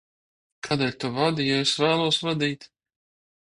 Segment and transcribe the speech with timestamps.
[0.67, 2.69] Kādēļ tu vadi, ja es vēlos vadīt?